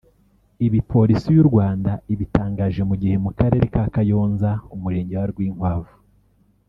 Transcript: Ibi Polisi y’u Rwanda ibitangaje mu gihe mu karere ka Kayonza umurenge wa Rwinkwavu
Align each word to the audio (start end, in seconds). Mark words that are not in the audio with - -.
Ibi 0.65 0.79
Polisi 0.91 1.27
y’u 1.35 1.45
Rwanda 1.49 1.91
ibitangaje 2.13 2.81
mu 2.89 2.95
gihe 3.01 3.15
mu 3.23 3.29
karere 3.39 3.65
ka 3.73 3.83
Kayonza 3.93 4.49
umurenge 4.75 5.13
wa 5.19 5.27
Rwinkwavu 5.31 5.93